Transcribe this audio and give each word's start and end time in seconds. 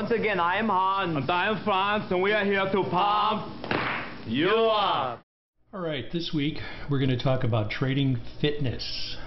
Once 0.00 0.12
again, 0.12 0.40
I 0.40 0.56
am 0.56 0.70
Hans. 0.70 1.14
And 1.14 1.30
I 1.30 1.48
am 1.48 1.62
Franz, 1.62 2.10
and 2.10 2.22
we 2.22 2.32
are 2.32 2.42
here 2.42 2.64
to 2.64 2.82
pump 2.84 3.52
you 4.26 4.48
up. 4.48 5.22
All 5.74 5.80
right, 5.80 6.10
this 6.10 6.32
week 6.34 6.56
we're 6.88 6.98
going 6.98 7.10
to 7.10 7.22
talk 7.22 7.44
about 7.44 7.70
trading 7.70 8.18
fitness. 8.40 9.18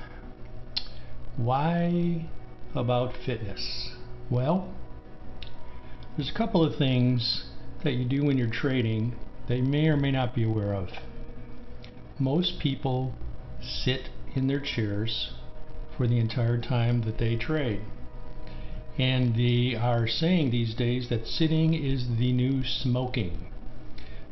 Why 1.37 2.27
about 2.73 3.13
fitness? 3.23 3.91
Well, 4.31 4.73
there's 6.17 6.31
a 6.31 6.35
couple 6.35 6.65
of 6.65 6.75
things 6.75 7.45
that 7.83 7.93
you 7.93 8.03
do 8.03 8.25
when 8.25 8.39
you're 8.39 8.49
trading 8.49 9.13
that 9.47 9.57
you 9.57 9.63
may 9.65 9.89
or 9.89 9.95
may 9.95 10.09
not 10.09 10.33
be 10.33 10.43
aware 10.43 10.73
of. 10.73 10.89
Most 12.17 12.59
people 12.59 13.13
sit 13.61 14.09
in 14.33 14.47
their 14.47 14.59
chairs 14.59 15.33
for 15.95 16.07
the 16.07 16.17
entire 16.17 16.59
time 16.59 17.03
that 17.03 17.19
they 17.19 17.35
trade. 17.35 17.81
And 18.97 19.35
they 19.35 19.75
are 19.75 20.07
saying 20.07 20.51
these 20.51 20.75
days 20.75 21.09
that 21.09 21.25
sitting 21.25 21.73
is 21.73 22.07
the 22.19 22.31
new 22.31 22.63
smoking. 22.63 23.47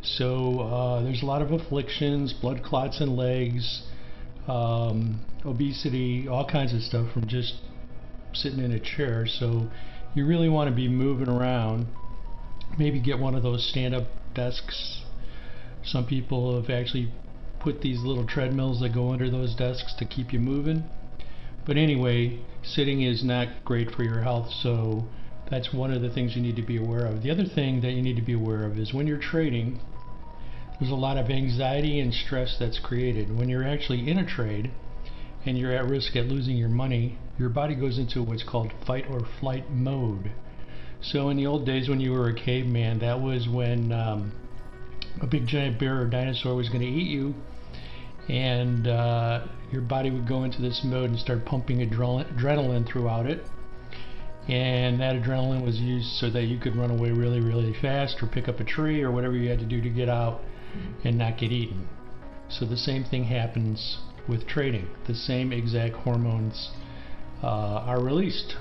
So 0.03 0.59
uh, 0.59 1.01
there's 1.03 1.23
a 1.23 1.25
lot 1.25 1.41
of 1.41 1.51
afflictions, 1.51 2.33
blood 2.33 2.63
clots 2.63 3.01
in 3.01 3.15
legs, 3.15 3.83
um, 4.47 5.21
obesity, 5.45 6.27
all 6.27 6.45
kinds 6.45 6.73
of 6.73 6.81
stuff 6.81 7.11
from 7.11 7.27
just 7.27 7.55
sitting 8.33 8.59
in 8.59 8.71
a 8.71 8.79
chair. 8.79 9.25
So 9.25 9.69
you 10.13 10.25
really 10.25 10.49
want 10.49 10.69
to 10.69 10.75
be 10.75 10.87
moving 10.87 11.29
around. 11.29 11.87
Maybe 12.77 12.99
get 12.99 13.19
one 13.19 13.35
of 13.35 13.43
those 13.43 13.67
stand-up 13.67 14.07
desks. 14.33 15.01
Some 15.83 16.05
people 16.05 16.55
have 16.59 16.69
actually 16.69 17.11
put 17.59 17.81
these 17.81 17.99
little 18.01 18.25
treadmills 18.25 18.79
that 18.81 18.93
go 18.93 19.11
under 19.11 19.29
those 19.29 19.55
desks 19.55 19.93
to 19.95 20.05
keep 20.05 20.33
you 20.33 20.39
moving. 20.39 20.83
But 21.65 21.77
anyway, 21.77 22.39
sitting 22.63 23.01
is 23.01 23.23
not 23.23 23.63
great 23.63 23.91
for 23.91 24.03
your 24.03 24.21
health, 24.21 24.51
so 24.51 25.07
that's 25.49 25.73
one 25.73 25.91
of 25.91 26.01
the 26.01 26.09
things 26.09 26.35
you 26.35 26.41
need 26.41 26.55
to 26.55 26.61
be 26.61 26.77
aware 26.77 27.05
of. 27.05 27.21
The 27.21 27.31
other 27.31 27.45
thing 27.45 27.81
that 27.81 27.91
you 27.91 28.01
need 28.01 28.15
to 28.15 28.21
be 28.21 28.33
aware 28.33 28.65
of 28.65 28.79
is 28.79 28.93
when 28.93 29.05
you're 29.05 29.19
trading, 29.19 29.79
there's 30.79 30.91
a 30.91 30.95
lot 30.95 31.17
of 31.17 31.29
anxiety 31.29 31.99
and 31.99 32.13
stress 32.13 32.55
that's 32.57 32.79
created. 32.79 33.37
When 33.37 33.49
you're 33.49 33.67
actually 33.67 34.09
in 34.09 34.17
a 34.17 34.25
trade 34.25 34.71
and 35.45 35.57
you're 35.57 35.73
at 35.73 35.87
risk 35.87 36.15
at 36.15 36.25
losing 36.25 36.57
your 36.57 36.69
money, 36.69 37.19
your 37.37 37.49
body 37.49 37.75
goes 37.75 37.99
into 37.99 38.23
what's 38.23 38.43
called 38.43 38.71
fight 38.87 39.05
or 39.09 39.27
flight 39.39 39.69
mode. 39.69 40.31
So 41.01 41.29
in 41.29 41.37
the 41.37 41.47
old 41.47 41.65
days 41.65 41.89
when 41.89 41.99
you 41.99 42.11
were 42.11 42.29
a 42.29 42.35
caveman, 42.35 42.99
that 42.99 43.21
was 43.21 43.47
when 43.47 43.91
um, 43.91 44.31
a 45.21 45.27
big 45.27 45.47
giant 45.47 45.79
bear 45.79 46.01
or 46.01 46.05
dinosaur 46.05 46.55
was 46.55 46.69
going 46.69 46.81
to 46.81 46.87
eat 46.87 47.07
you 47.07 47.35
and 48.29 48.87
uh, 48.87 49.47
your 49.71 49.81
body 49.81 50.09
would 50.11 50.27
go 50.27 50.43
into 50.43 50.61
this 50.61 50.81
mode 50.83 51.09
and 51.09 51.19
start 51.19 51.45
pumping 51.45 51.79
adrenaline 51.79 52.87
throughout 52.87 53.25
it. 53.25 53.45
And 54.47 54.99
that 54.99 55.15
adrenaline 55.15 55.63
was 55.63 55.77
used 55.77 56.13
so 56.13 56.29
that 56.31 56.43
you 56.43 56.59
could 56.59 56.75
run 56.75 56.91
away 56.91 57.11
really, 57.11 57.39
really 57.39 57.73
fast 57.79 58.21
or 58.21 58.27
pick 58.27 58.47
up 58.47 58.59
a 58.59 58.63
tree 58.63 59.01
or 59.01 59.11
whatever 59.11 59.35
you 59.35 59.49
had 59.49 59.59
to 59.59 59.65
do 59.65 59.81
to 59.81 59.89
get 59.89 60.09
out 60.09 60.41
and 61.03 61.17
not 61.17 61.37
get 61.37 61.51
eaten. 61.51 61.87
So 62.49 62.65
the 62.65 62.77
same 62.77 63.03
thing 63.03 63.25
happens 63.25 63.99
with 64.27 64.47
trading. 64.47 64.87
The 65.07 65.15
same 65.15 65.53
exact 65.53 65.95
hormones 65.95 66.71
uh, 67.43 67.47
are 67.47 68.03
released. 68.03 68.55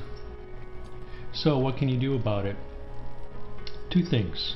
So 1.32 1.58
what 1.58 1.76
can 1.76 1.88
you 1.88 1.98
do 1.98 2.14
about 2.14 2.44
it? 2.44 2.56
Two 3.90 4.04
things. 4.04 4.54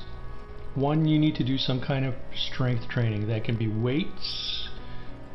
One, 0.75 1.05
you 1.05 1.19
need 1.19 1.35
to 1.35 1.43
do 1.43 1.57
some 1.57 1.81
kind 1.81 2.05
of 2.05 2.15
strength 2.33 2.87
training. 2.89 3.27
That 3.27 3.43
can 3.43 3.57
be 3.57 3.67
weights, 3.67 4.54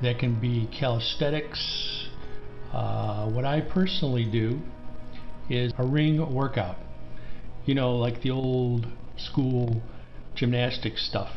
that 0.02 0.18
can 0.18 0.40
be 0.40 0.68
calisthenics. 0.78 2.08
Uh, 2.72 3.28
what 3.28 3.44
I 3.44 3.60
personally 3.60 4.24
do 4.24 4.60
is 5.48 5.72
a 5.78 5.84
ring 5.84 6.34
workout. 6.34 6.76
You 7.66 7.74
know, 7.74 7.96
like 7.96 8.22
the 8.22 8.30
old 8.30 8.86
school 9.16 9.82
gymnastics 10.34 11.06
stuff. 11.06 11.30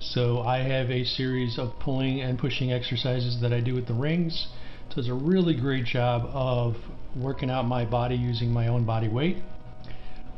So 0.00 0.40
I 0.40 0.58
have 0.58 0.90
a 0.90 1.04
series 1.04 1.58
of 1.58 1.78
pulling 1.80 2.20
and 2.20 2.38
pushing 2.38 2.72
exercises 2.72 3.40
that 3.40 3.52
I 3.52 3.60
do 3.60 3.74
with 3.74 3.86
the 3.86 3.94
rings. 3.94 4.48
Does 4.94 5.08
a 5.08 5.14
really 5.14 5.54
great 5.54 5.84
job 5.84 6.28
of 6.32 6.76
working 7.16 7.50
out 7.50 7.66
my 7.66 7.84
body 7.84 8.14
using 8.14 8.50
my 8.50 8.68
own 8.68 8.84
body 8.84 9.08
weight. 9.08 9.38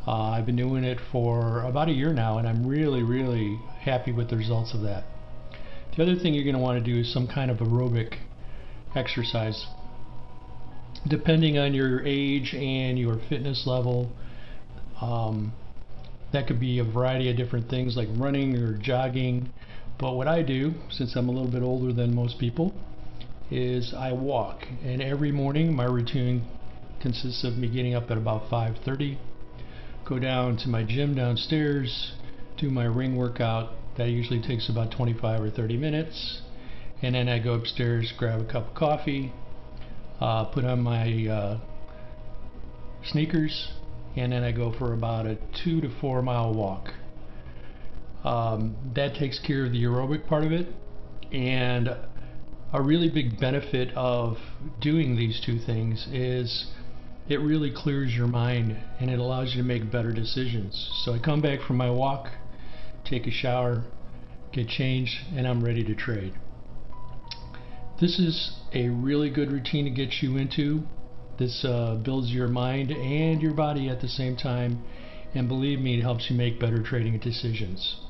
Uh, 0.07 0.31
I've 0.31 0.47
been 0.47 0.57
doing 0.57 0.85
it 0.85 0.99
for 1.11 1.63
about 1.63 1.89
a 1.89 1.93
year 1.93 2.13
now 2.13 2.39
and 2.39 2.49
I'm 2.49 2.67
really, 2.67 3.03
really 3.03 3.59
happy 3.81 4.13
with 4.13 4.31
the 4.31 4.37
results 4.37 4.73
of 4.73 4.83
that. 4.83 5.05
The 5.97 6.03
other 6.03 6.17
thing 6.17 6.35
you're 6.35 6.45
going 6.45 6.57
to 6.57 6.61
want 6.61 6.85
to 6.85 6.93
do 6.93 7.01
is 7.01 7.11
some 7.11 7.27
kind 7.27 7.51
of 7.51 7.59
aerobic 7.59 8.17
exercise. 8.95 9.67
Depending 11.09 11.57
on 11.57 11.73
your 11.73 12.05
age 12.05 12.53
and 12.53 12.99
your 12.99 13.19
fitness 13.31 13.67
level, 13.67 14.13
um, 15.01 15.55
that 16.33 16.47
could 16.47 16.61
be 16.61 16.81
a 16.81 16.85
variety 16.85 17.31
of 17.31 17.37
different 17.39 17.71
things 17.71 17.97
like 17.97 18.09
running 18.13 18.57
or 18.57 18.77
jogging. 18.77 19.49
But 19.99 20.17
what 20.17 20.29
I 20.29 20.43
do, 20.43 20.75
since 20.91 21.17
I'm 21.17 21.31
a 21.31 21.33
little 21.33 21.51
bit 21.51 21.63
older 21.63 21.95
than 21.95 22.15
most 22.15 22.39
people, 22.39 22.75
is 23.51 23.95
I 23.95 24.13
walk. 24.13 24.67
And 24.85 25.01
every 25.01 25.33
morning 25.33 25.75
my 25.75 25.85
routine 25.85 26.45
consists 27.01 27.43
of 27.43 27.57
me 27.57 27.69
getting 27.69 27.95
up 27.95 28.11
at 28.11 28.19
about 28.19 28.51
5.30, 28.51 29.17
go 30.05 30.19
down 30.19 30.59
to 30.59 30.69
my 30.69 30.83
gym 30.83 31.15
downstairs, 31.15 32.13
do 32.59 32.69
my 32.69 32.85
ring 32.85 33.17
workout, 33.17 33.73
that 33.97 34.09
usually 34.09 34.41
takes 34.41 34.69
about 34.69 34.91
25 34.91 35.41
or 35.41 35.51
30 35.51 35.77
minutes. 35.77 36.43
And 37.03 37.15
then 37.15 37.29
I 37.29 37.39
go 37.39 37.55
upstairs, 37.55 38.13
grab 38.17 38.41
a 38.41 38.45
cup 38.45 38.69
of 38.69 38.75
coffee, 38.75 39.33
uh, 40.21 40.47
put 40.47 40.65
on 40.65 40.81
my 40.81 41.27
uh, 41.27 41.61
sneakers, 43.05 43.69
and 44.17 44.33
then 44.33 44.43
I 44.43 44.53
go 44.53 44.73
for 44.79 44.93
about 44.93 45.27
a 45.27 45.39
two 45.63 45.81
to 45.83 45.91
four 46.01 46.23
mile 46.23 46.55
walk. 46.55 46.89
Um, 48.25 48.77
that 48.95 49.15
takes 49.15 49.39
care 49.39 49.67
of 49.67 49.73
the 49.73 49.83
aerobic 49.85 50.27
part 50.27 50.45
of 50.45 50.53
it. 50.53 50.69
And 51.33 51.89
a 52.73 52.83
really 52.83 53.11
big 53.11 53.39
benefit 53.39 53.95
of 53.95 54.39
doing 54.81 55.17
these 55.17 55.41
two 55.45 55.59
things 55.59 56.09
is 56.13 56.67
it 57.29 57.41
really 57.41 57.73
clears 57.75 58.15
your 58.15 58.27
mind 58.27 58.77
and 59.01 59.11
it 59.11 59.19
allows 59.19 59.55
you 59.55 59.63
to 59.63 59.67
make 59.67 59.91
better 59.91 60.13
decisions. 60.13 60.91
So 61.05 61.13
I 61.13 61.19
come 61.19 61.41
back 61.41 61.61
from 61.61 61.77
my 61.77 61.91
walk 61.91 62.29
take 63.09 63.27
a 63.27 63.31
shower, 63.31 63.85
get 64.53 64.69
changed, 64.69 65.15
and 65.35 65.47
I'm 65.47 65.63
ready 65.65 65.85
to 65.85 65.95
trade. 65.95 66.35
This 68.01 68.19
is 68.19 68.53
a 68.75 68.89
really 68.89 69.31
good 69.31 69.51
routine 69.51 69.85
to 69.85 69.91
get 69.91 70.23
you 70.23 70.37
into. 70.37 70.83
This 71.39 71.65
uh, 71.65 71.97
builds 72.03 72.31
your 72.31 72.49
mind 72.49 72.91
and 72.91 73.41
your 73.41 73.55
body 73.55 73.89
at 73.89 74.01
the 74.01 74.09
same 74.09 74.37
time, 74.37 74.83
and 75.35 75.49
believe 75.49 75.81
me, 75.81 75.99
it 75.99 76.03
helps 76.03 76.31
you 76.31 76.37
make 76.37 76.61
better 76.61 76.83
trading 76.83 77.19
decisions. 77.19 78.01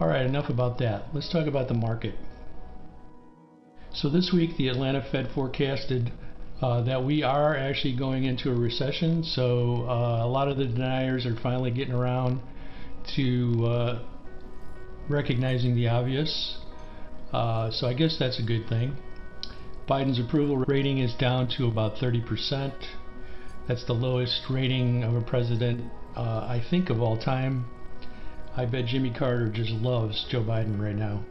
Alright, 0.00 0.26
enough 0.26 0.50
about 0.50 0.78
that. 0.78 1.14
Let's 1.14 1.30
talk 1.32 1.46
about 1.46 1.68
the 1.68 1.74
market. 1.74 2.14
So 3.92 4.10
this 4.10 4.32
week, 4.32 4.56
the 4.56 4.68
Atlanta 4.68 5.06
Fed 5.10 5.30
forecasted 5.34 6.12
uh, 6.60 6.82
that 6.82 7.04
we 7.04 7.22
are 7.22 7.56
actually 7.56 7.96
going 7.96 8.24
into 8.24 8.50
a 8.50 8.54
recession. 8.54 9.22
So 9.22 9.86
uh, 9.88 10.24
a 10.24 10.28
lot 10.28 10.48
of 10.48 10.56
the 10.56 10.64
deniers 10.64 11.26
are 11.26 11.36
finally 11.42 11.70
getting 11.70 11.94
around 11.94 12.40
to 13.16 13.66
uh, 13.66 14.02
recognizing 15.08 15.74
the 15.74 15.88
obvious. 15.88 16.58
Uh, 17.32 17.70
so 17.70 17.86
I 17.86 17.94
guess 17.94 18.16
that's 18.18 18.38
a 18.38 18.42
good 18.42 18.68
thing. 18.68 18.96
Biden's 19.88 20.18
approval 20.18 20.64
rating 20.68 20.98
is 20.98 21.14
down 21.14 21.48
to 21.58 21.66
about 21.66 21.96
30%. 21.96 22.72
That's 23.68 23.84
the 23.86 23.92
lowest 23.92 24.42
rating 24.48 25.02
of 25.02 25.14
a 25.14 25.20
president, 25.20 25.90
uh, 26.16 26.20
I 26.20 26.64
think, 26.70 26.90
of 26.90 27.00
all 27.00 27.18
time. 27.18 27.66
I 28.56 28.66
bet 28.66 28.86
Jimmy 28.86 29.12
Carter 29.12 29.50
just 29.50 29.70
loves 29.70 30.26
Joe 30.30 30.42
Biden 30.42 30.80
right 30.80 30.94
now. 30.94 31.24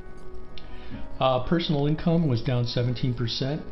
Uh, 1.20 1.48
personal 1.48 1.88
income 1.88 2.28
was 2.28 2.42
down 2.42 2.66
17% 2.66 3.64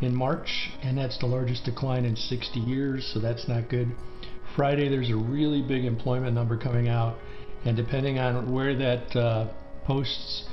in 0.00 0.14
March, 0.14 0.70
and 0.82 0.96
that's 0.96 1.18
the 1.18 1.26
largest 1.26 1.64
decline 1.64 2.04
in 2.04 2.16
60 2.16 2.58
years, 2.60 3.10
so 3.12 3.20
that's 3.20 3.46
not 3.46 3.68
good. 3.68 3.94
Friday, 4.56 4.88
there's 4.88 5.10
a 5.10 5.16
really 5.16 5.62
big 5.62 5.84
employment 5.84 6.34
number 6.34 6.56
coming 6.56 6.88
out, 6.88 7.18
and 7.64 7.76
depending 7.76 8.18
on 8.18 8.52
where 8.52 8.76
that 8.76 9.16
uh, 9.16 9.48
posts, 9.84 10.44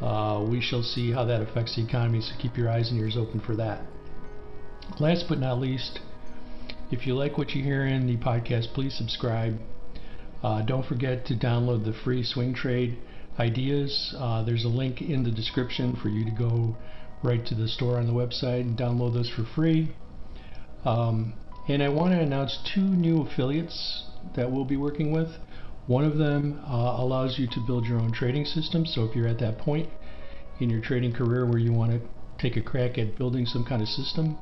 uh, 0.00 0.44
we 0.48 0.60
shall 0.60 0.82
see 0.82 1.12
how 1.12 1.24
that 1.24 1.40
affects 1.40 1.76
the 1.76 1.84
economy, 1.84 2.20
so 2.20 2.32
keep 2.40 2.56
your 2.56 2.68
eyes 2.68 2.90
and 2.90 3.00
ears 3.00 3.16
open 3.16 3.40
for 3.40 3.56
that. 3.56 3.82
Last 4.98 5.26
but 5.28 5.38
not 5.38 5.58
least, 5.58 6.00
if 6.90 7.06
you 7.06 7.14
like 7.14 7.38
what 7.38 7.50
you 7.54 7.62
hear 7.62 7.86
in 7.86 8.06
the 8.06 8.16
podcast, 8.16 8.74
please 8.74 8.94
subscribe. 8.96 9.58
Uh, 10.42 10.62
don't 10.62 10.84
forget 10.84 11.24
to 11.26 11.34
download 11.34 11.84
the 11.84 11.92
free 12.04 12.22
swing 12.24 12.52
trade 12.52 12.98
ideas. 13.38 14.14
Uh, 14.18 14.42
there's 14.42 14.64
a 14.64 14.68
link 14.68 15.00
in 15.00 15.22
the 15.22 15.30
description 15.30 15.96
for 16.02 16.08
you 16.08 16.24
to 16.24 16.30
go 16.30 16.76
right 17.22 17.46
to 17.46 17.54
the 17.54 17.68
store 17.68 17.96
on 17.96 18.06
the 18.06 18.12
website 18.12 18.60
and 18.60 18.76
download 18.76 19.14
those 19.14 19.30
for 19.30 19.44
free. 19.54 19.94
Um, 20.84 21.34
and 21.68 21.82
I 21.82 21.88
want 21.88 22.12
to 22.12 22.20
announce 22.20 22.58
two 22.74 22.80
new 22.80 23.22
affiliates 23.22 24.04
that 24.34 24.50
we'll 24.50 24.64
be 24.64 24.76
working 24.76 25.12
with. 25.12 25.28
One 25.86 26.04
of 26.04 26.16
them 26.16 26.60
uh, 26.64 26.96
allows 26.98 27.38
you 27.38 27.46
to 27.48 27.60
build 27.66 27.86
your 27.86 27.98
own 27.98 28.12
trading 28.12 28.44
system. 28.44 28.86
So 28.86 29.04
if 29.04 29.16
you're 29.16 29.28
at 29.28 29.40
that 29.40 29.58
point 29.58 29.88
in 30.60 30.70
your 30.70 30.80
trading 30.80 31.12
career 31.12 31.44
where 31.44 31.58
you 31.58 31.72
want 31.72 31.92
to 31.92 32.00
take 32.38 32.56
a 32.56 32.62
crack 32.62 32.98
at 32.98 33.16
building 33.16 33.46
some 33.46 33.64
kind 33.64 33.82
of 33.82 33.88
system, 33.88 34.38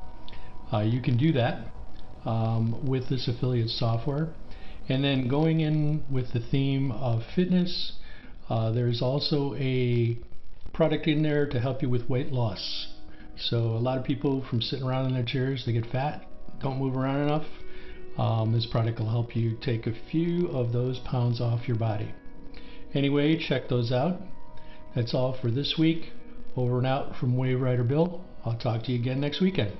uh, 0.71 0.79
you 0.81 1.01
can 1.01 1.17
do 1.17 1.31
that 1.33 1.67
um, 2.25 2.85
with 2.85 3.09
this 3.09 3.27
affiliate 3.27 3.69
software. 3.69 4.33
And 4.87 5.03
then 5.03 5.27
going 5.27 5.61
in 5.61 6.03
with 6.11 6.33
the 6.33 6.39
theme 6.39 6.91
of 6.91 7.23
fitness, 7.35 7.93
uh, 8.49 8.71
there's 8.71 9.01
also 9.01 9.55
a 9.55 10.17
product 10.73 11.07
in 11.07 11.23
there 11.23 11.47
to 11.47 11.59
help 11.59 11.81
you 11.81 11.89
with 11.89 12.09
weight 12.09 12.31
loss. 12.31 12.87
So 13.37 13.57
a 13.57 13.81
lot 13.81 13.97
of 13.97 14.03
people 14.03 14.45
from 14.49 14.61
sitting 14.61 14.85
around 14.85 15.07
in 15.07 15.13
their 15.13 15.23
chairs, 15.23 15.63
they 15.65 15.73
get 15.73 15.85
fat, 15.91 16.23
don't 16.61 16.77
move 16.77 16.95
around 16.95 17.21
enough. 17.21 17.45
Um, 18.17 18.51
this 18.51 18.65
product 18.65 18.99
will 18.99 19.09
help 19.09 19.35
you 19.35 19.57
take 19.61 19.87
a 19.87 19.93
few 20.11 20.47
of 20.49 20.71
those 20.71 20.99
pounds 20.99 21.39
off 21.39 21.67
your 21.67 21.77
body. 21.77 22.13
Anyway, 22.93 23.37
check 23.37 23.69
those 23.69 23.91
out. 23.91 24.21
That's 24.95 25.13
all 25.13 25.37
for 25.41 25.49
this 25.49 25.75
week. 25.77 26.11
Over 26.57 26.79
and 26.79 26.87
out 26.87 27.15
from 27.15 27.37
Wave 27.37 27.61
Rider 27.61 27.83
Bill. 27.83 28.23
I'll 28.45 28.57
talk 28.57 28.83
to 28.83 28.91
you 28.91 28.99
again 28.99 29.21
next 29.21 29.39
weekend. 29.39 29.77